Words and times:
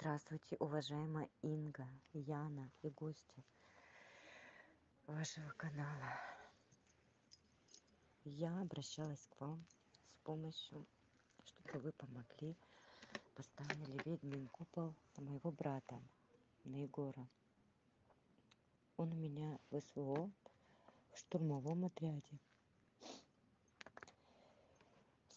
Здравствуйте, 0.00 0.56
уважаемая 0.60 1.28
Инга, 1.42 1.86
Яна 2.14 2.70
и 2.80 2.88
гости 2.88 3.44
вашего 5.06 5.50
канала. 5.58 6.18
Я 8.24 8.62
обращалась 8.62 9.26
к 9.26 9.38
вам 9.38 9.62
с 9.68 10.24
помощью, 10.24 10.86
чтобы 11.44 11.80
вы 11.80 11.92
помогли, 11.92 12.56
поставили 13.34 14.00
ведьмин 14.06 14.48
купол 14.48 14.94
на 15.18 15.22
моего 15.24 15.50
брата, 15.50 16.00
на 16.64 16.76
Егора. 16.76 17.28
Он 18.96 19.12
у 19.12 19.16
меня 19.16 19.58
в 19.70 19.82
СВО 19.82 20.30
в 21.12 21.18
штурмовом 21.18 21.84
отряде. 21.84 22.38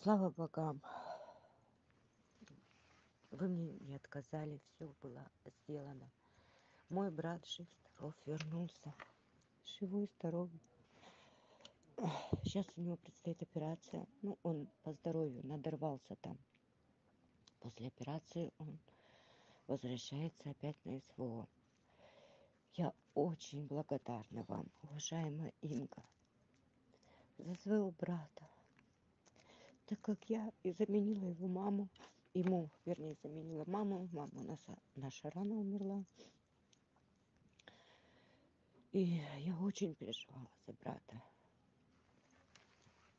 Слава 0.02 0.30
богам, 0.30 0.82
вы 3.34 3.47
мне 3.47 3.73
не 3.79 3.95
отказали, 3.95 4.61
все 4.68 4.93
было 5.02 5.27
сделано. 5.45 6.09
Мой 6.89 7.09
брат 7.09 7.45
жив, 7.48 7.67
здоров, 7.95 8.13
вернулся. 8.26 8.94
Живой, 9.66 10.07
здоровый. 10.20 10.62
Сейчас 12.43 12.66
у 12.76 12.81
него 12.81 12.98
предстоит 12.98 13.41
операция. 13.41 14.05
Ну, 14.21 14.38
он 14.43 14.67
по 14.84 14.93
здоровью 14.93 15.45
надорвался 15.45 16.16
там. 16.21 16.38
После 17.59 17.88
операции 17.88 18.52
он 18.59 18.77
возвращается 19.68 20.52
опять 20.52 20.77
на 20.85 20.99
СВО. 20.99 21.48
Я 22.76 22.93
очень 23.15 23.65
благодарна 23.65 24.43
вам, 24.48 24.68
уважаемая 24.84 25.54
Инга, 25.62 26.04
за 27.38 27.55
своего 27.55 27.91
брата, 27.91 28.48
так 29.85 29.99
как 30.02 30.23
я 30.29 30.52
и 30.63 30.71
заменила 30.71 31.26
его 31.26 31.48
маму 31.48 31.90
ему, 32.33 32.69
вернее, 32.85 33.15
заменила 33.21 33.63
маму. 33.67 34.09
Мама 34.11 34.41
наша, 34.43 34.77
наша 34.95 35.29
рано 35.31 35.55
умерла. 35.55 36.03
И 38.91 39.21
я 39.40 39.57
очень 39.57 39.95
переживала 39.95 40.49
за 40.67 40.73
брата. 40.73 41.21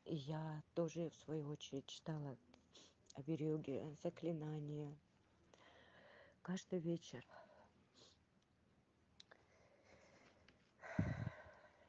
И 0.04 0.14
я 0.16 0.62
тоже, 0.74 1.10
в 1.10 1.16
свою 1.16 1.48
очередь, 1.48 1.86
читала 1.86 2.36
обереги, 3.14 3.82
заклинания. 4.02 4.96
Каждый 6.42 6.78
вечер. 6.78 7.24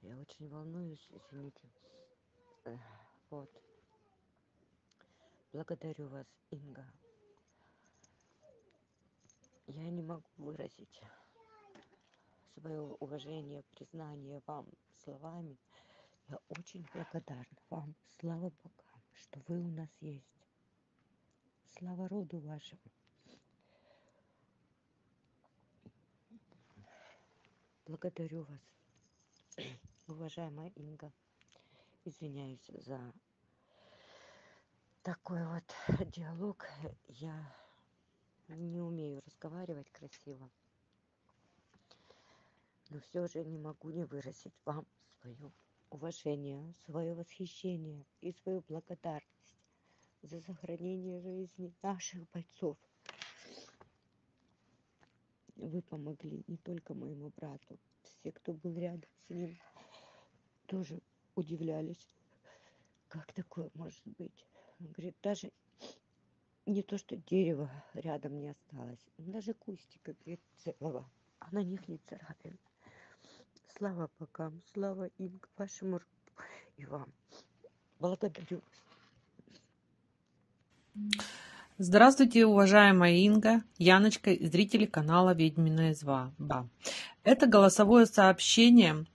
Я 0.01 0.17
очень 0.17 0.47
волнуюсь, 0.47 1.09
извините. 1.11 1.69
Вот. 3.29 3.49
Благодарю 5.51 6.07
вас, 6.07 6.27
Инга 6.51 6.85
я 9.67 9.89
не 9.89 10.02
могу 10.02 10.30
выразить 10.38 11.02
свое 12.53 12.81
уважение, 12.81 13.63
признание 13.75 14.41
вам 14.45 14.67
словами. 15.03 15.57
Я 16.27 16.39
очень 16.49 16.85
благодарна 16.94 17.57
вам. 17.69 17.95
Слава 18.19 18.52
Богам, 18.63 19.02
что 19.13 19.41
вы 19.47 19.59
у 19.59 19.67
нас 19.67 19.89
есть. 20.02 20.25
Слава 21.77 22.07
роду 22.07 22.39
вашему. 22.39 22.81
Благодарю 27.85 28.44
вас, 28.44 28.61
уважаемая 30.07 30.69
Инга. 30.75 31.11
Извиняюсь 32.03 32.66
за 32.85 33.13
такой 35.03 35.45
вот 35.45 35.63
диалог. 36.11 36.66
Я 37.07 37.64
не 38.47 38.81
умею 38.81 39.21
разговаривать 39.25 39.89
красиво. 39.91 40.49
Но 42.89 42.99
все 42.99 43.27
же 43.27 43.43
не 43.43 43.57
могу 43.57 43.89
не 43.89 44.05
выразить 44.05 44.53
вам 44.63 44.85
свое 45.21 45.51
уважение, 45.89 46.73
свое 46.85 47.13
восхищение 47.13 48.06
и 48.22 48.31
свою 48.31 48.61
благодарность 48.67 49.56
за 50.22 50.41
сохранение 50.41 51.19
жизни 51.22 51.73
наших 51.81 52.29
бойцов. 52.31 52.78
Вы 55.56 55.81
помогли 55.81 56.44
не 56.47 56.57
только 56.57 56.94
моему 56.94 57.31
брату, 57.38 57.79
все, 58.03 58.31
кто 58.31 58.53
был 58.53 58.77
рядом 58.77 59.09
с 59.25 59.29
ним, 59.29 59.57
тоже 60.67 61.00
удивлялись, 61.35 62.13
как 63.07 63.31
такое 63.33 63.69
может 63.73 64.01
быть. 64.17 64.45
Он 64.79 64.88
говорит, 64.88 65.16
даже 65.22 65.51
не 66.65 66.81
то 66.83 66.97
что 66.97 67.15
дерево 67.15 67.69
рядом 67.93 68.39
не 68.39 68.49
осталось, 68.49 69.05
даже 69.17 69.53
кустика 69.53 70.15
целого, 70.57 71.09
а 71.39 71.47
на 71.51 71.63
них 71.63 71.87
не 71.87 71.97
царапин. 72.09 72.57
Слава 73.77 74.09
богам, 74.19 74.61
слава 74.73 75.07
им, 75.17 75.39
к 75.39 75.49
вашему 75.57 75.99
и 76.77 76.85
вам. 76.85 77.11
Благодарю 77.99 78.61
Здравствуйте, 81.77 82.45
уважаемая 82.45 83.15
Инга, 83.15 83.61
Яночка 83.77 84.31
и 84.31 84.45
зрители 84.45 84.85
канала 84.85 85.33
«Ведьмина 85.33 85.91
изба». 85.91 86.31
Это 87.23 87.47
голосовое 87.47 88.05
сообщение 88.05 89.05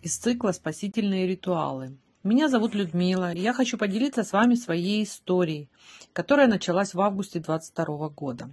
из 0.00 0.16
цикла 0.16 0.52
«Спасительные 0.52 1.26
ритуалы». 1.26 1.98
Меня 2.28 2.50
зовут 2.50 2.74
Людмила, 2.74 3.32
и 3.32 3.40
я 3.40 3.54
хочу 3.54 3.78
поделиться 3.78 4.22
с 4.22 4.34
вами 4.34 4.54
своей 4.54 5.02
историей, 5.02 5.70
которая 6.12 6.46
началась 6.46 6.92
в 6.92 7.00
августе 7.00 7.40
2022 7.40 8.08
года. 8.10 8.50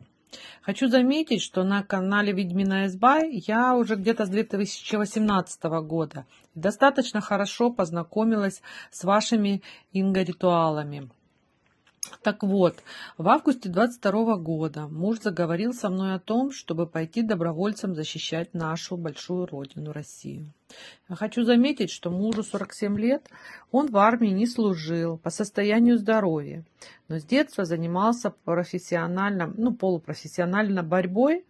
Хочу 0.62 0.88
заметить, 0.88 1.42
что 1.42 1.66
на 1.66 1.84
канале 1.84 2.32
Ведьмина 2.32 2.86
изба 2.86 3.18
я 3.18 3.76
уже 3.76 3.96
где-то 3.96 4.28
с 4.28 4.30
2018 4.30 5.64
года 5.84 6.26
достаточно 6.56 7.20
хорошо 7.20 7.70
познакомилась 7.70 8.62
с 8.92 9.04
вашими 9.04 9.62
инго-ритуалами. 9.92 11.10
Так 12.22 12.44
вот, 12.44 12.84
в 13.18 13.28
августе 13.28 13.70
22 13.70 14.38
года 14.38 14.88
муж 14.88 15.20
заговорил 15.22 15.74
со 15.74 15.90
мной 15.90 16.16
о 16.16 16.20
том, 16.20 16.52
чтобы 16.52 16.88
пойти 16.88 17.22
добровольцем 17.22 17.96
защищать 17.96 18.54
нашу 18.54 18.98
большую 18.98 19.46
родину 19.46 19.92
Россию. 19.92 20.52
Хочу 21.10 21.44
заметить, 21.44 21.92
что 21.92 22.10
мужу 22.10 22.44
47 22.44 22.98
лет, 23.00 23.30
он 23.72 23.92
в 23.92 23.98
армии 23.98 24.30
не 24.30 24.48
служил 24.48 25.18
по 25.18 25.30
состоянию 25.30 25.98
здоровья, 25.98 26.66
но 27.08 27.20
с 27.20 27.24
детства 27.24 27.66
занимался 27.66 28.32
профессионально, 28.32 29.54
ну, 29.56 29.74
полупрофессионально 29.74 30.84
борьбой, 30.84 31.46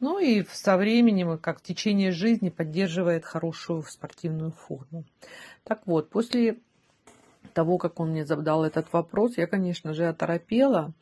ну 0.00 0.18
и 0.18 0.44
со 0.52 0.76
временем, 0.76 1.38
как 1.38 1.60
в 1.60 1.62
течение 1.62 2.10
жизни, 2.10 2.50
поддерживает 2.50 3.24
хорошую 3.24 3.82
спортивную 3.82 4.50
форму. 4.50 5.04
Так 5.64 5.86
вот, 5.86 6.10
после 6.10 6.58
того, 7.52 7.78
как 7.78 8.00
он 8.00 8.10
мне 8.10 8.24
задал 8.24 8.64
этот 8.64 8.92
вопрос, 8.92 9.36
я, 9.36 9.46
конечно 9.46 9.94
же, 9.94 10.06
оторопела, 10.06 10.92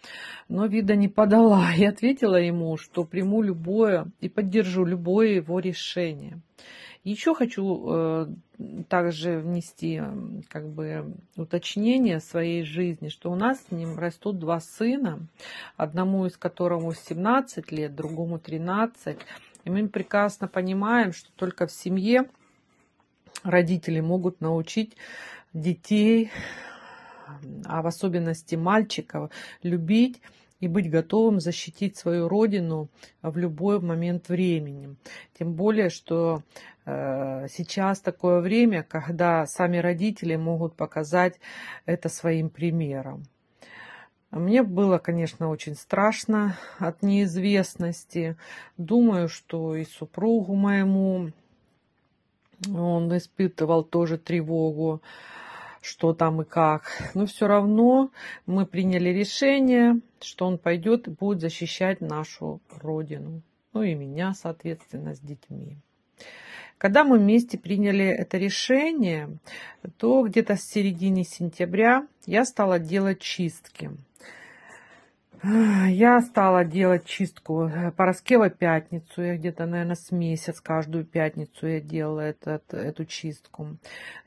но 0.49 0.67
вида 0.67 0.97
не 0.97 1.09
подала 1.09 1.73
и 1.77 1.85
ответила 1.85 2.37
ему, 2.37 2.77
что 2.77 3.05
приму 3.05 3.43
любое 3.43 4.07
и 4.21 4.29
поддержу 4.29 4.85
любое 4.85 5.29
его 5.29 5.59
решение. 5.59 6.41
Еще 7.05 7.35
хочу 7.35 7.85
э, 7.89 8.27
также 8.89 9.39
внести 9.39 10.01
как 10.49 10.69
бы 10.69 11.17
уточнение 11.37 12.21
своей 12.21 12.63
жизни, 12.63 13.09
что 13.09 13.33
у 13.33 13.35
нас 13.35 13.61
с 13.61 13.73
ним 13.73 13.99
растут 13.99 14.39
два 14.39 14.61
сына, 14.61 15.27
одному 15.77 16.27
из 16.27 16.37
которого 16.37 16.95
17 16.95 17.73
лет, 17.73 17.97
другому 17.97 18.39
13. 18.39 19.19
И 19.65 19.71
мы 19.71 19.89
прекрасно 19.89 20.47
понимаем, 20.47 21.13
что 21.13 21.31
только 21.35 21.67
в 21.67 21.73
семье 21.73 22.29
родители 23.43 23.99
могут 23.99 24.41
научить 24.41 24.97
детей, 25.53 26.31
а 27.65 27.83
в 27.83 27.87
особенности 27.87 28.55
мальчиков, 28.55 29.31
любить 29.63 30.21
и 30.61 30.69
быть 30.69 30.91
готовым 30.91 31.41
защитить 31.41 31.97
свою 31.97 32.29
родину 32.29 32.89
в 33.21 33.37
любой 33.37 33.81
момент 33.81 34.29
времени. 34.29 34.97
Тем 35.37 35.55
более, 35.55 35.91
что 35.91 36.43
э, 36.85 37.49
сейчас 37.49 38.01
такое 38.01 38.41
время, 38.41 38.85
когда 38.85 39.45
сами 39.47 39.79
родители 39.79 40.37
могут 40.37 40.77
показать 40.77 41.41
это 41.85 42.09
своим 42.09 42.49
примером. 42.49 43.25
Мне 44.31 44.63
было, 44.63 44.99
конечно, 44.99 45.51
очень 45.51 45.75
страшно 45.75 46.57
от 46.79 47.03
неизвестности. 47.03 48.37
Думаю, 48.79 49.29
что 49.29 49.77
и 49.77 49.85
супругу 49.85 50.55
моему 50.55 51.33
он 52.73 53.15
испытывал 53.17 53.83
тоже 53.83 54.17
тревогу 54.17 55.03
что 55.83 56.15
там 56.15 56.43
и 56.43 56.45
как. 56.45 56.85
Но 57.15 57.27
все 57.27 57.47
равно 57.47 58.11
мы 58.47 58.65
приняли 58.65 59.11
решение, 59.11 60.01
что 60.21 60.47
он 60.47 60.57
пойдет 60.57 61.09
и 61.09 61.11
будет 61.11 61.41
защищать 61.41 62.01
нашу 62.01 62.61
родину. 62.81 63.43
Ну 63.75 63.83
и 63.83 63.95
меня, 63.95 64.33
соответственно, 64.35 65.15
с 65.15 65.21
детьми. 65.21 65.77
Когда 66.79 67.05
мы 67.05 67.19
вместе 67.19 67.59
приняли 67.59 68.07
это 68.07 68.39
решение, 68.39 69.39
то 69.99 70.23
где-то 70.23 70.57
с 70.57 70.63
середины 70.63 71.23
сентября 71.23 72.07
я 72.27 72.45
стала 72.45 72.79
делать 72.79 73.21
чистки. 73.21 73.91
Я 75.45 76.21
стала 76.21 76.65
делать 76.65 77.05
чистку 77.05 77.65
э, 77.65 77.91
Пороскева 77.91 78.49
пятницу. 78.49 79.23
Я 79.23 79.37
где-то, 79.37 79.67
наверное, 79.67 79.97
с 79.97 80.13
месяц 80.13 80.61
каждую 80.61 81.05
пятницу 81.05 81.67
я 81.67 81.81
делала 81.81 82.21
этот, 82.21 82.73
эту 82.73 83.05
чистку. 83.05 83.77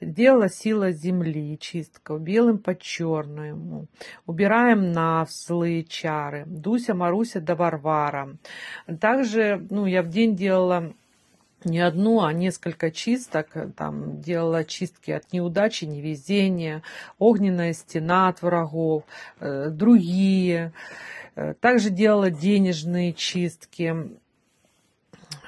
Делала 0.02 0.50
сила 0.50 0.92
земли, 0.92 1.58
чистка 1.58 2.18
белым 2.18 2.58
по 2.58 2.76
черному. 2.76 3.88
Убираем 4.26 4.92
на 4.92 5.26
злые 5.30 5.86
чары. 5.86 6.44
Дуся, 6.48 6.94
Маруся 6.94 7.40
да 7.40 7.56
Варвара. 7.56 8.36
Также, 9.00 9.66
ну, 9.70 9.86
я 9.86 10.04
в 10.04 10.10
день 10.10 10.36
делала 10.36 10.94
не 11.66 11.80
одну, 11.80 12.22
а 12.24 12.34
несколько 12.34 12.92
чисток. 12.92 13.48
Там 13.76 14.22
делала 14.22 14.64
чистки 14.64 15.12
от 15.12 15.34
неудачи, 15.34 15.86
невезения, 15.86 16.84
огненная 17.20 17.74
стена 17.74 18.30
от 18.30 18.42
врагов, 18.42 19.04
э, 19.40 19.70
другие. 19.70 20.72
Э, 21.36 21.54
также 21.56 21.90
делала 21.90 22.32
денежные 22.32 23.14
чистки. 23.14 23.96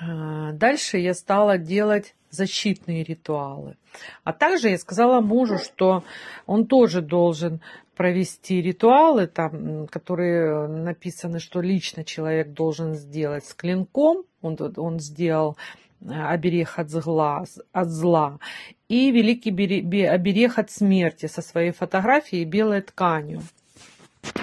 Э, 0.01 0.51
дальше 0.53 0.97
я 0.97 1.13
стала 1.13 1.57
делать 1.57 2.15
защитные 2.29 3.03
ритуалы. 3.03 3.77
А 4.23 4.33
также 4.33 4.69
я 4.69 4.77
сказала 4.77 5.21
мужу, 5.21 5.57
что 5.57 6.03
он 6.45 6.67
тоже 6.67 7.01
должен 7.01 7.61
провести 7.95 8.61
ритуалы, 8.61 9.25
там, 9.25 9.87
которые 9.87 10.67
написаны, 10.67 11.39
что 11.39 11.61
лично 11.61 12.03
человек 12.03 12.49
должен 12.49 12.93
сделать 12.93 13.45
с 13.45 13.53
клинком. 13.55 14.23
Он, 14.41 14.55
он 14.77 14.99
сделал 14.99 15.57
оберег 16.05 16.73
от 16.77 16.89
зла, 16.89 17.43
от 17.71 17.89
зла 17.89 18.39
и 18.87 19.11
великий 19.11 19.51
оберег 19.51 20.57
от 20.57 20.71
смерти 20.71 21.25
со 21.27 21.41
своей 21.41 21.71
фотографией 21.71 22.45
белой 22.45 22.81
тканью. 22.81 23.41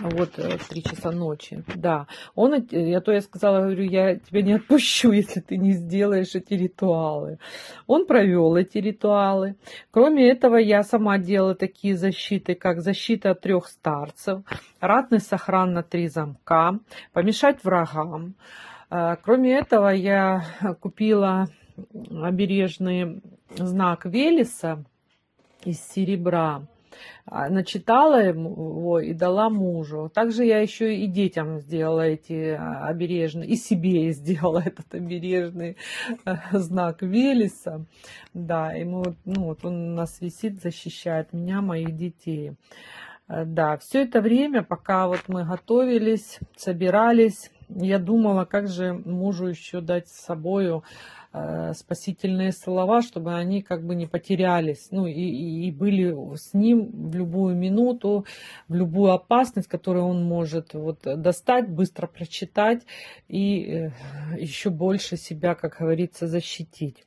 Вот 0.00 0.38
э, 0.38 0.56
в 0.58 0.68
три 0.68 0.82
часа 0.82 1.10
ночи. 1.10 1.62
Да. 1.74 2.06
Он, 2.34 2.66
я 2.70 3.00
то 3.00 3.12
я 3.12 3.20
сказала, 3.20 3.60
говорю, 3.60 3.84
я 3.84 4.16
тебя 4.16 4.42
не 4.42 4.54
отпущу, 4.54 5.12
если 5.22 5.40
ты 5.40 5.56
не 5.56 5.72
сделаешь 5.72 6.34
эти 6.34 6.54
ритуалы. 6.54 7.38
Он 7.86 8.06
провел 8.06 8.56
эти 8.56 8.78
ритуалы. 8.78 9.56
Кроме 9.90 10.30
этого, 10.30 10.56
я 10.56 10.82
сама 10.82 11.18
делала 11.18 11.54
такие 11.54 11.96
защиты, 11.96 12.54
как 12.54 12.80
защита 12.80 13.32
от 13.32 13.40
трех 13.40 13.66
старцев, 13.66 14.42
ратный 14.80 15.20
сохран 15.20 15.72
на 15.72 15.82
три 15.82 16.08
замка, 16.08 16.78
помешать 17.12 17.62
врагам, 17.64 18.34
кроме 19.22 19.58
этого, 19.58 19.88
я 19.88 20.44
купила 20.80 21.48
обережный 22.22 23.22
знак 23.56 24.04
Велеса 24.04 24.84
из 25.64 25.80
серебра, 25.80 26.66
а, 27.26 27.48
начитала 27.48 28.22
его 28.22 29.00
и 29.00 29.12
дала 29.12 29.50
мужу. 29.50 30.10
Также 30.14 30.44
я 30.44 30.60
еще 30.60 30.94
и 30.96 31.06
детям 31.06 31.58
сделала 31.58 32.02
эти 32.02 32.50
а, 32.50 32.86
обережные, 32.86 33.48
и 33.48 33.56
себе 33.56 34.12
сделала 34.12 34.62
этот 34.64 34.94
обережный 34.94 35.76
знак 36.52 37.02
Велеса. 37.02 37.86
Да, 38.32 38.72
мы, 38.76 39.16
ну, 39.24 39.44
вот 39.44 39.64
он 39.64 39.92
у 39.92 39.94
нас 39.94 40.20
висит, 40.20 40.62
защищает 40.62 41.32
меня, 41.32 41.60
моих 41.60 41.96
детей. 41.96 42.52
Да, 43.26 43.78
все 43.78 44.02
это 44.02 44.20
время, 44.20 44.62
пока 44.62 45.08
вот 45.08 45.22
мы 45.28 45.44
готовились, 45.44 46.38
собирались, 46.56 47.50
я 47.74 47.98
думала, 47.98 48.44
как 48.44 48.68
же 48.68 48.92
мужу 48.92 49.46
еще 49.46 49.80
дать 49.80 50.08
с 50.08 50.24
собою 50.24 50.84
э, 51.32 51.72
спасительные 51.74 52.52
слова, 52.52 53.02
чтобы 53.02 53.34
они 53.34 53.62
как 53.62 53.84
бы 53.84 53.94
не 53.94 54.06
потерялись, 54.06 54.88
ну 54.90 55.06
и, 55.06 55.12
и 55.66 55.70
были 55.72 56.36
с 56.36 56.54
ним 56.54 57.10
в 57.10 57.16
любую 57.16 57.56
минуту, 57.56 58.26
в 58.68 58.74
любую 58.74 59.12
опасность, 59.12 59.68
которую 59.68 60.06
он 60.06 60.24
может 60.24 60.74
вот 60.74 61.00
достать, 61.02 61.68
быстро 61.68 62.06
прочитать 62.06 62.82
и 63.28 63.64
э, 63.64 63.90
еще 64.38 64.70
больше 64.70 65.16
себя, 65.16 65.54
как 65.54 65.78
говорится, 65.78 66.26
защитить. 66.26 67.04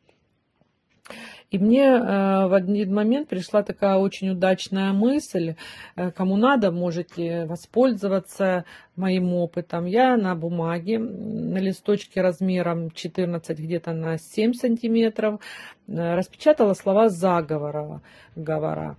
И 1.50 1.58
мне 1.58 1.86
э, 1.86 2.48
в 2.48 2.54
один 2.54 2.94
момент 2.94 3.30
пришла 3.30 3.64
такая 3.64 3.96
очень 3.96 4.30
удачная 4.32 4.92
мысль, 4.92 5.56
э, 5.96 6.12
кому 6.12 6.36
надо, 6.36 6.72
можете 6.72 7.46
воспользоваться 7.46 8.66
моим 8.98 9.34
опытом. 9.34 9.86
Я 9.86 10.18
на 10.18 10.36
бумаге, 10.36 11.00
на 11.00 11.58
листочке 11.58 12.22
размером 12.22 12.92
14 12.92 13.58
где-то 13.58 13.94
на 13.94 14.18
7 14.18 14.54
сантиметров 14.54 15.40
э, 15.88 16.16
распечатала 16.16 16.74
слова 16.74 17.08
заговора. 17.08 18.02
Говора. 18.36 18.98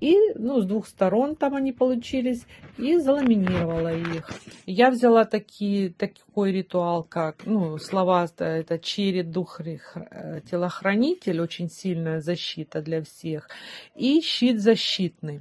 И 0.00 0.16
ну, 0.36 0.60
с 0.60 0.66
двух 0.66 0.86
сторон 0.86 1.34
там 1.34 1.56
они 1.56 1.72
получились, 1.72 2.46
и 2.76 2.98
заламинировала 2.98 3.92
их. 3.92 4.30
Я 4.64 4.90
взяла 4.90 5.24
такие, 5.24 5.90
такой 5.90 6.52
ритуал, 6.52 7.02
как 7.02 7.44
ну, 7.46 7.78
слова, 7.78 8.28
это 8.38 8.78
черед, 8.78 9.32
дух, 9.32 9.60
э, 9.60 10.40
телохранитель, 10.48 11.40
очень 11.40 11.68
сильная 11.68 12.20
защита 12.20 12.80
для 12.80 13.02
всех, 13.02 13.48
и 13.96 14.20
щит 14.20 14.60
защитный. 14.60 15.40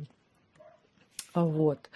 Вот. 1.35 1.89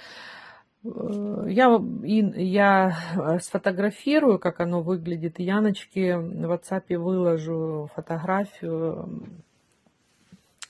Э, 0.83 1.45
я, 1.49 1.81
я 2.03 3.39
сфотографирую, 3.41 4.37
как 4.37 4.59
оно 4.59 4.81
выглядит. 4.81 5.39
Яночке 5.39 6.17
в 6.17 6.51
WhatsApp 6.51 6.95
выложу 6.95 7.89
фотографию 7.95 9.23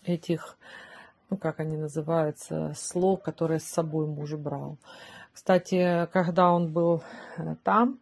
этих 0.05 0.57
ну, 1.31 1.37
как 1.37 1.61
они 1.61 1.77
называются, 1.77 2.73
слог, 2.75 3.23
которые 3.23 3.59
с 3.59 3.63
собой 3.63 4.05
муж 4.05 4.35
брал. 4.35 4.77
Кстати, 5.33 6.07
когда 6.11 6.51
он 6.51 6.73
был 6.73 7.01
э, 7.37 7.55
там, 7.63 7.99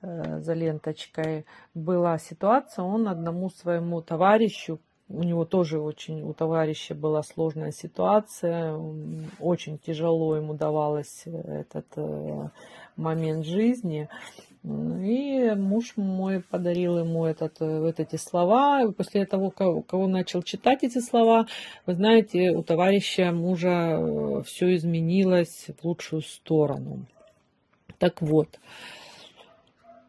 э, 0.00 0.40
за 0.40 0.54
ленточкой, 0.54 1.44
была 1.74 2.18
ситуация, 2.18 2.84
он 2.84 3.08
одному 3.08 3.50
своему 3.50 4.00
товарищу, 4.00 4.78
у 5.08 5.22
него 5.24 5.44
тоже 5.44 5.80
очень, 5.80 6.22
у 6.22 6.32
товарища 6.34 6.94
была 6.94 7.24
сложная 7.24 7.72
ситуация, 7.72 8.78
очень 9.40 9.78
тяжело 9.78 10.36
ему 10.36 10.54
давалось 10.54 11.24
этот 11.26 11.86
э, 11.96 12.48
момент 12.96 13.44
жизни. 13.44 14.08
И 14.64 15.54
муж 15.56 15.92
мой 15.96 16.40
подарил 16.40 16.98
ему 16.98 17.24
этот, 17.24 17.60
вот 17.60 18.00
эти 18.00 18.16
слова. 18.16 18.90
После 18.92 19.24
того, 19.24 19.50
кого 19.50 20.06
начал 20.06 20.42
читать 20.42 20.82
эти 20.82 20.98
слова, 20.98 21.46
вы 21.86 21.94
знаете, 21.94 22.50
у 22.50 22.62
товарища 22.62 23.30
мужа 23.32 23.96
э, 23.98 24.42
все 24.44 24.74
изменилось 24.74 25.68
в 25.80 25.84
лучшую 25.84 26.22
сторону. 26.22 27.06
Так 27.98 28.20
вот, 28.20 28.58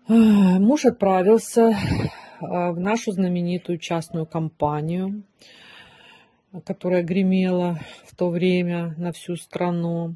э, 0.08 0.14
муж 0.14 0.86
отправился 0.86 1.70
э, 1.70 1.76
в 2.42 2.80
нашу 2.80 3.12
знаменитую 3.12 3.78
частную 3.78 4.26
компанию 4.26 5.24
которая 6.66 7.04
гремела 7.04 7.80
в 8.06 8.16
то 8.16 8.30
время 8.30 8.94
на 8.98 9.12
всю 9.12 9.36
страну. 9.36 10.16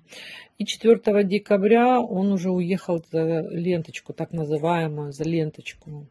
И 0.57 0.65
4 0.65 1.23
декабря 1.23 1.99
он 1.99 2.31
уже 2.31 2.51
уехал 2.51 3.03
за 3.11 3.41
ленточку, 3.49 4.13
так 4.13 4.31
называемую, 4.31 5.11
за 5.11 5.23
ленточку, 5.23 6.07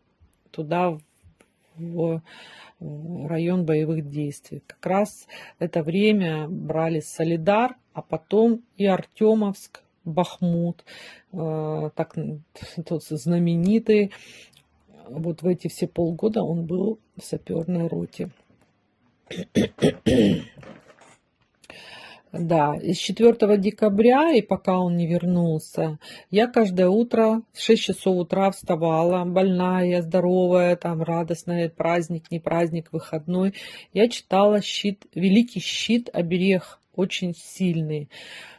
туда, 0.50 0.98
в 1.76 2.22
район 2.80 3.64
боевых 3.64 4.08
действий. 4.08 4.62
Как 4.66 4.84
раз 4.86 5.26
это 5.58 5.82
время 5.82 6.48
брали 6.48 7.00
Солидар, 7.00 7.76
а 7.92 8.02
потом 8.02 8.62
и 8.76 8.86
Артемовск, 8.86 9.82
Бахмут, 10.04 10.84
э, 11.32 11.90
так 11.94 12.16
тот 12.86 13.04
знаменитый. 13.04 14.10
Вот 15.08 15.42
в 15.42 15.46
эти 15.46 15.68
все 15.68 15.86
полгода 15.86 16.42
он 16.42 16.64
был 16.64 16.98
в 17.16 17.22
саперной 17.24 17.86
роте. 17.86 18.30
Да, 22.32 22.78
с 22.80 22.96
4 22.96 23.58
декабря, 23.58 24.32
и 24.32 24.40
пока 24.40 24.78
он 24.78 24.96
не 24.96 25.06
вернулся, 25.06 25.98
я 26.30 26.46
каждое 26.46 26.88
утро 26.88 27.42
в 27.52 27.60
6 27.60 27.82
часов 27.82 28.16
утра 28.16 28.50
вставала, 28.50 29.26
больная, 29.26 30.00
здоровая, 30.00 30.76
там 30.76 31.02
радостная, 31.02 31.68
праздник, 31.68 32.30
не 32.30 32.40
праздник, 32.40 32.88
выходной. 32.90 33.52
Я 33.92 34.08
читала 34.08 34.62
щит, 34.62 35.04
великий 35.14 35.60
щит, 35.60 36.08
оберег, 36.10 36.78
очень 36.96 37.34
сильный, 37.36 38.08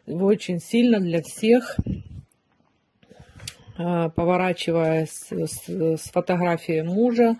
очень 0.05 0.59
сильно 0.59 0.99
для 0.99 1.23
всех 1.23 1.77
поворачиваясь 3.75 5.29
с, 5.31 5.67
с 5.67 6.11
фотографией 6.11 6.83
мужа, 6.83 7.37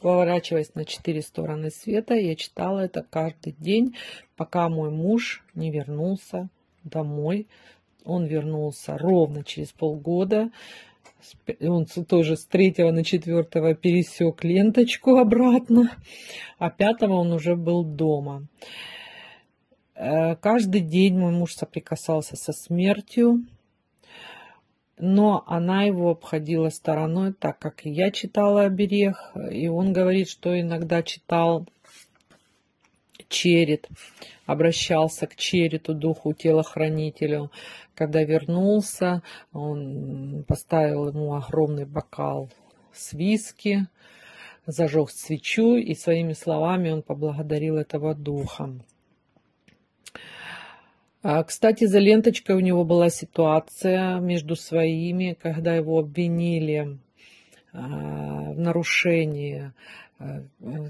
поворачиваясь 0.00 0.74
на 0.74 0.84
четыре 0.84 1.22
стороны 1.22 1.70
света, 1.70 2.14
я 2.14 2.34
читала 2.34 2.80
это 2.80 3.04
каждый 3.08 3.54
день, 3.58 3.96
пока 4.36 4.68
мой 4.68 4.90
муж 4.90 5.44
не 5.54 5.70
вернулся 5.70 6.48
домой. 6.84 7.46
Он 8.04 8.26
вернулся 8.26 8.98
ровно 8.98 9.44
через 9.44 9.72
полгода. 9.72 10.50
Он 11.60 11.86
тоже 11.86 12.36
с 12.36 12.44
третьего 12.44 12.90
на 12.90 13.04
четвертого 13.04 13.74
пересек 13.74 14.42
ленточку 14.42 15.18
обратно, 15.18 15.96
а 16.58 16.70
пятого 16.70 17.14
он 17.14 17.32
уже 17.32 17.54
был 17.54 17.84
дома. 17.84 18.48
Э, 19.94 20.34
каждый 20.34 20.80
день 20.80 21.16
мой 21.16 21.32
муж 21.32 21.54
соприкасался 21.54 22.34
со 22.34 22.52
смертью, 22.52 23.44
но 25.04 25.42
она 25.48 25.82
его 25.82 26.10
обходила 26.10 26.68
стороной, 26.68 27.32
так 27.32 27.58
как 27.58 27.80
я 27.84 28.12
читала 28.12 28.62
оберег, 28.62 29.16
и 29.50 29.66
он 29.66 29.92
говорит, 29.92 30.28
что 30.28 30.58
иногда 30.58 31.02
читал 31.02 31.66
черед, 33.28 33.88
обращался 34.46 35.26
к 35.26 35.34
черету, 35.34 35.94
духу 35.94 36.34
телохранителю. 36.34 37.50
Когда 37.96 38.22
вернулся, 38.22 39.24
он 39.52 40.44
поставил 40.46 41.08
ему 41.08 41.34
огромный 41.34 41.84
бокал 41.84 42.48
с 42.92 43.12
виски, 43.12 43.88
зажег 44.66 45.10
свечу, 45.10 45.74
и 45.74 45.96
своими 45.96 46.32
словами 46.32 46.90
он 46.90 47.02
поблагодарил 47.02 47.76
этого 47.76 48.14
духа. 48.14 48.70
А, 51.24 51.44
кстати, 51.44 51.84
за 51.84 52.00
ленточкой 52.00 52.56
у 52.56 52.60
него 52.60 52.84
была 52.84 53.08
ситуация 53.08 54.18
между 54.18 54.56
своими, 54.56 55.36
когда 55.40 55.76
его 55.76 56.00
обвинили 56.00 56.98
а, 57.72 58.50
в 58.50 58.58
нарушении 58.58 59.72
а, 60.18 60.42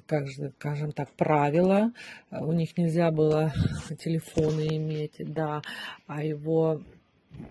как 0.06 0.28
же, 0.28 0.52
скажем 0.58 0.92
так, 0.92 1.10
правила. 1.12 1.92
У 2.30 2.52
них 2.52 2.78
нельзя 2.78 3.10
было 3.10 3.52
телефоны 3.98 4.68
иметь, 4.76 5.16
да, 5.18 5.60
а 6.06 6.24
его 6.24 6.80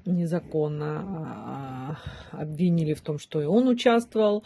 незаконно 0.05 1.99
обвинили 2.31 2.95
в 2.95 3.01
том, 3.01 3.19
что 3.19 3.41
и 3.41 3.45
он 3.45 3.67
участвовал 3.67 4.43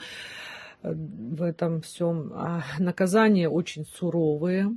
в 0.82 1.42
этом 1.42 1.82
всем. 1.82 2.34
Наказания 2.80 3.48
очень 3.50 3.86
суровые. 3.86 4.72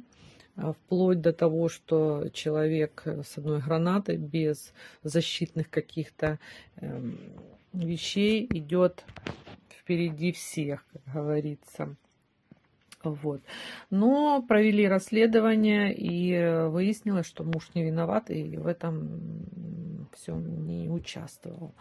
А, 0.61 0.73
вплоть 0.73 1.21
до 1.21 1.33
того, 1.33 1.69
что 1.69 2.29
человек 2.33 3.05
с 3.07 3.39
одной 3.39 3.61
гранатой 3.61 4.17
без 4.17 4.73
защитных 5.05 5.71
каких-то 5.71 6.41
эм, 6.77 7.17
вещей 7.73 8.45
идет 8.51 9.05
впереди 9.71 10.33
всех, 10.33 10.85
как 10.93 11.15
говорится. 11.15 11.95
Вот. 13.05 13.41
Но 13.91 14.43
провели 14.43 14.89
расследование 14.89 15.95
и 15.95 16.67
выяснилось, 16.69 17.27
что 17.27 17.45
муж 17.45 17.71
не 17.75 17.85
виноват 17.85 18.29
и 18.29 18.57
в 18.57 18.67
этом 18.67 20.09
все 20.13 20.35
не 20.35 20.89
участвовал. 20.91 21.73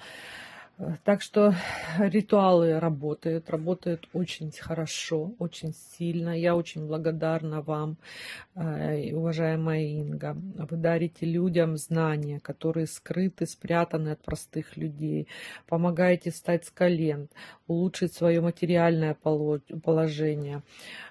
Так 1.03 1.23
что 1.23 1.55
ритуалы 1.97 2.79
работают, 2.79 3.49
работают 3.49 4.07
очень 4.13 4.51
хорошо, 4.51 5.33
очень 5.39 5.73
сильно. 5.73 6.39
Я 6.39 6.55
очень 6.55 6.85
благодарна 6.85 7.61
вам, 7.61 7.97
э, 8.53 9.11
уважаемая 9.11 9.81
Инга. 9.81 10.37
Вы 10.69 10.77
дарите 10.77 11.25
людям 11.25 11.77
знания, 11.77 12.39
которые 12.39 12.85
скрыты, 12.85 13.47
спрятаны 13.47 14.09
от 14.09 14.21
простых 14.21 14.77
людей. 14.77 15.27
Помогаете 15.65 16.29
встать 16.29 16.65
с 16.65 16.69
колен, 16.69 17.27
улучшить 17.65 18.13
свое 18.13 18.39
материальное 18.39 19.15
положение. 19.15 20.61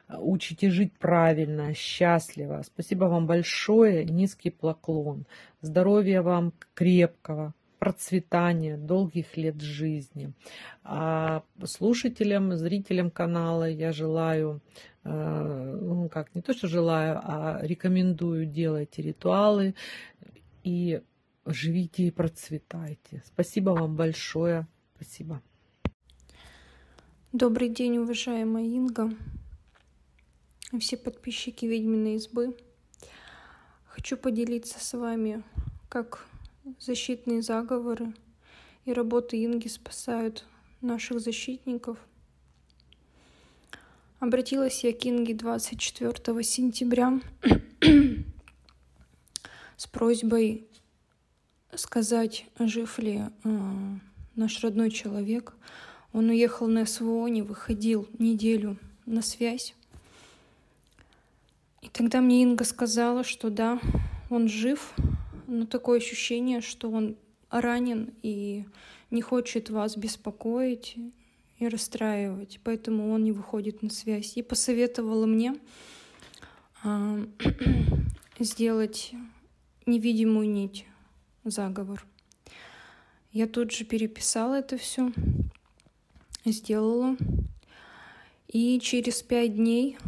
Учите 0.08 0.70
жить 0.70 0.92
правильно, 0.96 1.74
счастливо. 1.74 2.62
Спасибо 2.64 3.06
вам 3.06 3.26
большое, 3.26 4.04
низкий 4.04 4.50
поклон. 4.50 5.26
Здоровья 5.60 6.22
вам 6.22 6.52
крепкого, 6.74 7.52
процветания, 7.86 8.76
долгих 8.76 9.36
лет 9.36 9.60
жизни. 9.60 10.32
А 10.82 11.44
слушателям, 11.64 12.56
зрителям 12.56 13.12
канала 13.12 13.70
я 13.70 13.92
желаю, 13.92 14.60
э, 15.04 15.78
ну 15.82 16.08
как, 16.08 16.34
не 16.34 16.42
то 16.42 16.52
что 16.52 16.66
желаю, 16.66 17.20
а 17.22 17.60
рекомендую 17.62 18.46
делайте 18.46 19.02
ритуалы 19.02 19.76
и 20.64 21.00
живите 21.44 22.08
и 22.08 22.10
процветайте. 22.10 23.22
Спасибо 23.24 23.70
вам 23.70 23.94
большое. 23.94 24.66
Спасибо. 24.96 25.40
Добрый 27.32 27.68
день, 27.68 27.98
уважаемая 27.98 28.64
Инга, 28.64 29.12
все 30.80 30.96
подписчики 30.96 31.66
Ведьминой 31.66 32.16
избы. 32.16 32.56
Хочу 33.84 34.16
поделиться 34.16 34.84
с 34.84 34.92
вами, 34.98 35.44
как 35.88 36.26
защитные 36.78 37.42
заговоры 37.42 38.14
и 38.84 38.92
работы 38.92 39.44
Инги 39.44 39.68
спасают 39.68 40.44
наших 40.80 41.20
защитников. 41.20 41.98
Обратилась 44.18 44.82
я 44.84 44.92
к 44.92 45.06
Инге 45.06 45.34
24 45.34 46.42
сентября 46.42 47.20
с 49.76 49.86
просьбой 49.86 50.66
сказать, 51.74 52.46
жив 52.58 52.98
ли 52.98 53.22
э, 53.44 53.58
наш 54.34 54.62
родной 54.62 54.90
человек. 54.90 55.54
Он 56.12 56.30
уехал 56.30 56.66
на 56.66 56.86
СВО, 56.86 57.26
не 57.26 57.42
выходил 57.42 58.08
неделю 58.18 58.78
на 59.04 59.22
связь. 59.22 59.74
И 61.82 61.88
тогда 61.88 62.20
мне 62.20 62.42
Инга 62.42 62.64
сказала, 62.64 63.22
что 63.22 63.50
да, 63.50 63.80
он 64.30 64.48
жив, 64.48 64.94
но 65.46 65.66
такое 65.66 65.98
ощущение, 65.98 66.60
что 66.60 66.90
он 66.90 67.16
ранен 67.50 68.12
и 68.22 68.64
не 69.10 69.22
хочет 69.22 69.70
вас 69.70 69.96
беспокоить 69.96 70.96
и 71.58 71.68
расстраивать, 71.68 72.60
поэтому 72.62 73.12
он 73.12 73.24
не 73.24 73.32
выходит 73.32 73.82
на 73.82 73.90
связь. 73.90 74.36
И 74.36 74.42
посоветовала 74.42 75.26
мне 75.26 75.54
э, 76.84 77.26
сделать 78.38 79.12
невидимую 79.86 80.50
нить, 80.50 80.86
заговор. 81.44 82.04
Я 83.32 83.46
тут 83.46 83.70
же 83.70 83.84
переписала 83.84 84.54
это 84.54 84.76
все, 84.76 85.12
сделала. 86.44 87.16
И 88.48 88.78
через 88.80 89.22
пять 89.22 89.54
дней 89.54 89.98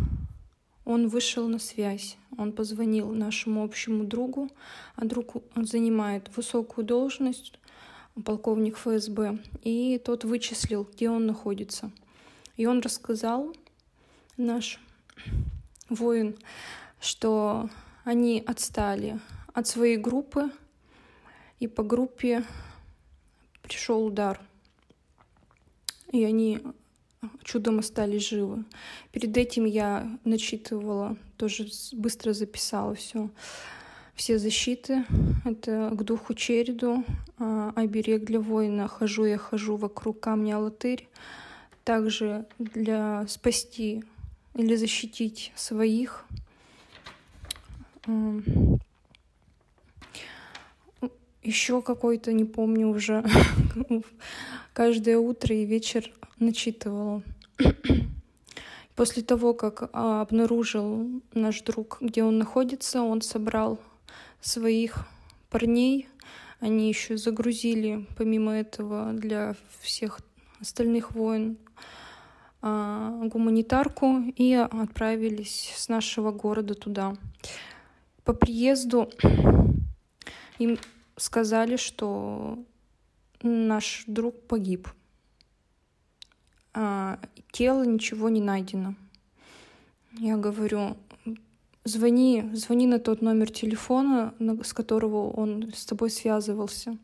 он 0.88 1.08
вышел 1.08 1.46
на 1.48 1.58
связь. 1.58 2.16
Он 2.38 2.50
позвонил 2.50 3.12
нашему 3.12 3.62
общему 3.62 4.04
другу, 4.04 4.48
а 4.96 5.04
друг 5.04 5.36
он 5.54 5.66
занимает 5.66 6.34
высокую 6.34 6.86
должность, 6.86 7.52
полковник 8.24 8.78
ФСБ, 8.78 9.38
и 9.62 10.00
тот 10.02 10.24
вычислил, 10.24 10.88
где 10.90 11.10
он 11.10 11.26
находится. 11.26 11.90
И 12.56 12.64
он 12.64 12.80
рассказал, 12.80 13.54
наш 14.38 14.80
воин, 15.90 16.38
что 17.00 17.68
они 18.04 18.42
отстали 18.46 19.20
от 19.52 19.66
своей 19.66 19.98
группы, 19.98 20.50
и 21.60 21.68
по 21.68 21.82
группе 21.82 22.44
пришел 23.60 24.06
удар. 24.06 24.40
И 26.12 26.24
они 26.24 26.62
чудом 27.42 27.78
остались 27.78 28.28
живы. 28.28 28.64
Перед 29.12 29.36
этим 29.36 29.64
я 29.64 30.18
начитывала, 30.24 31.16
тоже 31.36 31.68
быстро 31.92 32.32
записала 32.32 32.94
все. 32.94 33.30
Все 34.14 34.38
защиты. 34.38 35.04
Это 35.44 35.90
к 35.92 36.02
духу 36.02 36.34
череду, 36.34 37.04
а, 37.38 37.72
оберег 37.76 38.24
для 38.24 38.40
воина. 38.40 38.88
Хожу 38.88 39.24
я, 39.24 39.38
хожу 39.38 39.76
вокруг 39.76 40.18
камня 40.18 40.56
Алатырь. 40.56 41.08
Также 41.84 42.44
для 42.58 43.26
спасти 43.28 44.02
или 44.54 44.74
защитить 44.74 45.52
своих. 45.54 46.24
Еще 51.48 51.80
какой-то, 51.80 52.30
не 52.34 52.44
помню 52.44 52.88
уже, 52.88 53.24
каждое 54.74 55.16
утро 55.16 55.56
и 55.56 55.64
вечер 55.64 56.12
начитывала. 56.38 57.22
После 58.94 59.22
того, 59.22 59.54
как 59.54 59.88
а, 59.94 60.20
обнаружил 60.20 61.22
наш 61.32 61.62
друг, 61.62 61.96
где 62.02 62.22
он 62.22 62.36
находится, 62.36 63.00
он 63.00 63.22
собрал 63.22 63.80
своих 64.42 65.08
парней. 65.48 66.06
Они 66.60 66.86
еще 66.86 67.16
загрузили, 67.16 68.04
помимо 68.18 68.52
этого, 68.52 69.14
для 69.14 69.56
всех 69.80 70.20
остальных 70.60 71.12
воин 71.12 71.56
а, 72.60 73.22
гуманитарку 73.24 74.18
и 74.36 74.52
отправились 74.52 75.72
с 75.74 75.88
нашего 75.88 76.30
города 76.30 76.74
туда. 76.74 77.16
По 78.24 78.34
приезду 78.34 79.08
им 80.58 80.76
сказали, 81.18 81.76
что 81.76 82.58
наш 83.42 84.04
друг 84.06 84.40
погиб 84.46 84.88
а, 86.74 87.18
тело 87.50 87.84
ничего 87.84 88.28
не 88.28 88.40
найдено. 88.40 88.94
Я 90.12 90.36
говорю, 90.36 90.96
звони, 91.84 92.50
звони 92.54 92.86
на 92.86 92.98
тот 92.98 93.22
номер 93.22 93.50
телефона, 93.50 94.34
с 94.62 94.72
которого 94.72 95.30
он 95.30 95.72
с 95.74 95.84
тобой 95.84 96.10
связывался. 96.10 96.96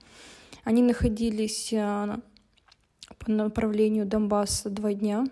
Они 0.64 0.83
находились 0.83 1.73
а, 1.75 2.21
по 3.18 3.30
направлению 3.30 4.06
Донбасса 4.06 4.71
два 4.71 4.94
дня. 4.94 5.26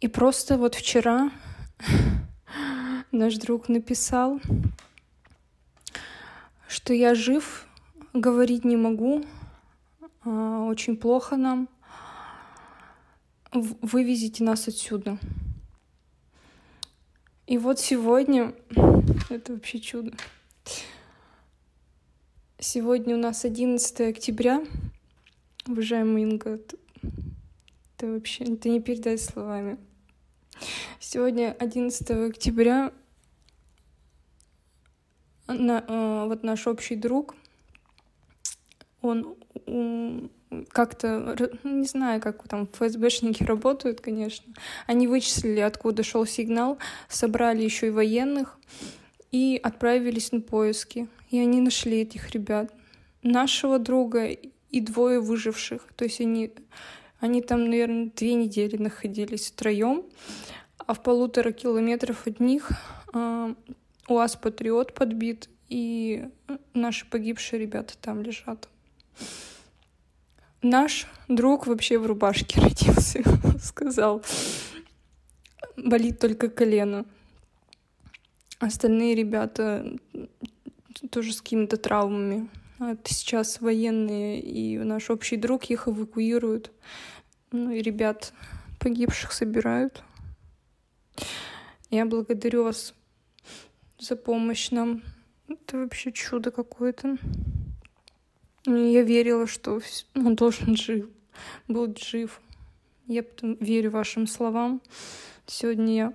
И 0.00 0.08
просто 0.08 0.56
вот 0.58 0.74
вчера 0.74 1.30
наш 3.12 3.36
друг 3.36 3.68
написал, 3.68 4.40
что 6.72 6.94
я 6.94 7.14
жив, 7.14 7.68
говорить 8.14 8.64
не 8.64 8.76
могу, 8.76 9.22
а, 10.24 10.64
очень 10.64 10.96
плохо 10.96 11.36
нам. 11.36 11.68
Вывезите 13.52 14.42
нас 14.42 14.66
отсюда. 14.68 15.18
И 17.46 17.58
вот 17.58 17.78
сегодня, 17.78 18.54
это 19.28 19.52
вообще 19.52 19.80
чудо. 19.80 20.16
Сегодня 22.58 23.16
у 23.16 23.20
нас 23.20 23.44
11 23.44 24.00
октября. 24.00 24.64
Уважаемый 25.66 26.22
Инга, 26.22 26.58
это, 26.58 26.76
вообще 28.00 28.44
это 28.44 28.70
не 28.70 28.80
передать 28.80 29.20
словами. 29.20 29.76
Сегодня 30.98 31.54
11 31.58 32.10
октября 32.30 32.92
на, 35.46 35.84
э, 35.86 36.24
вот 36.26 36.42
наш 36.42 36.66
общий 36.66 36.96
друг, 36.96 37.34
он 39.00 39.36
как-то, 40.68 41.36
не 41.64 41.86
знаю, 41.86 42.20
как 42.20 42.46
там 42.46 42.68
ФСБшники 42.72 43.42
работают, 43.42 44.00
конечно, 44.00 44.52
они 44.86 45.08
вычислили, 45.08 45.60
откуда 45.60 46.02
шел 46.02 46.26
сигнал, 46.26 46.78
собрали 47.08 47.62
еще 47.62 47.88
и 47.88 47.90
военных 47.90 48.58
и 49.30 49.58
отправились 49.62 50.32
на 50.32 50.40
поиски. 50.40 51.08
И 51.30 51.38
они 51.38 51.60
нашли 51.60 52.02
этих 52.02 52.30
ребят. 52.30 52.72
Нашего 53.22 53.78
друга 53.78 54.26
и 54.26 54.80
двое 54.80 55.20
выживших. 55.20 55.86
То 55.96 56.04
есть 56.04 56.20
они, 56.20 56.52
они 57.20 57.40
там, 57.40 57.64
наверное, 57.64 58.10
две 58.14 58.34
недели 58.34 58.76
находились 58.76 59.50
втроем, 59.50 60.04
а 60.78 60.94
в 60.94 61.02
полутора 61.02 61.52
километров 61.52 62.26
от 62.26 62.40
них 62.40 62.70
э, 63.14 63.54
УАЗ 64.12 64.36
«Патриот» 64.36 64.94
подбит, 64.94 65.48
и 65.68 66.28
наши 66.74 67.06
погибшие 67.06 67.60
ребята 67.60 67.94
там 68.00 68.22
лежат. 68.22 68.68
Наш 70.62 71.06
друг 71.28 71.66
вообще 71.66 71.98
в 71.98 72.06
рубашке 72.06 72.60
родился, 72.62 73.22
сказал. 73.58 74.22
Болит 75.76 76.18
только 76.18 76.48
колено. 76.48 77.04
Остальные 78.58 79.16
ребята 79.16 79.98
тоже 81.10 81.32
с 81.32 81.40
какими-то 81.40 81.76
травмами. 81.76 82.48
Это 82.78 83.12
сейчас 83.12 83.60
военные, 83.60 84.40
и 84.40 84.78
наш 84.78 85.10
общий 85.10 85.36
друг 85.36 85.64
их 85.64 85.88
эвакуируют. 85.88 86.70
Ну 87.50 87.70
и 87.70 87.80
ребят 87.80 88.32
погибших 88.78 89.32
собирают. 89.32 90.02
Я 91.90 92.06
благодарю 92.06 92.64
вас 92.64 92.94
за 94.02 94.16
помощь 94.16 94.70
нам. 94.70 95.02
Это 95.48 95.78
вообще 95.78 96.12
чудо 96.12 96.50
какое-то. 96.50 97.16
Я 98.66 99.02
верила, 99.02 99.46
что 99.46 99.80
он 100.14 100.34
должен 100.34 100.76
жив, 100.76 101.08
был 101.68 101.94
жив. 101.96 102.40
Я 103.06 103.24
верю 103.60 103.90
вашим 103.90 104.26
словам. 104.26 104.80
Сегодня 105.46 105.94
я 105.94 106.12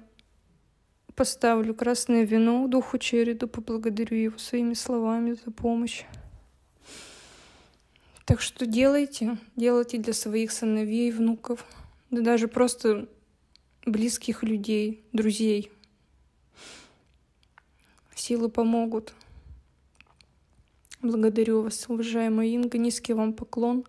поставлю 1.15 1.74
красное 1.74 2.24
вино 2.24 2.67
духу 2.67 2.98
Череду, 2.98 3.48
поблагодарю 3.48 4.17
его 4.17 4.38
своими 4.38 4.74
словами 4.74 5.34
за 5.34 5.51
помощь. 5.51 6.03
Так 8.25 8.41
что 8.41 8.65
делайте, 8.65 9.38
делайте 9.56 9.98
для 9.98 10.13
своих 10.13 10.51
сыновей, 10.51 11.12
внуков, 11.12 11.65
да 12.12 12.22
даже 12.22 12.50
просто 12.50 13.08
близких 13.86 14.44
людей, 14.44 15.06
друзей. 15.13 15.72
Силы 18.18 18.50
помогут. 18.50 19.14
Благодарю 21.04 21.62
вас, 21.62 21.86
уважаемая 21.88 22.48
Инга, 22.48 22.80
низкий 22.80 23.14
вам 23.14 23.32
поклон. 23.32 23.86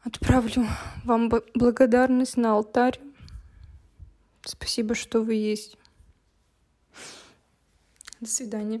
Отправлю 0.00 0.64
вам 1.04 1.28
благодарность 1.54 2.36
на 2.36 2.52
алтарь. 2.52 3.00
Спасибо, 4.44 4.94
что 4.94 5.22
вы 5.22 5.34
есть. 5.34 5.76
До 8.20 8.28
свидания. 8.28 8.80